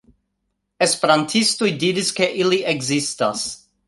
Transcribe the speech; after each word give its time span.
Esperantistoj 0.85 1.69
diris 1.83 2.09
ke 2.21 2.31
ili 2.43 2.61
ekzistas. 2.73 3.45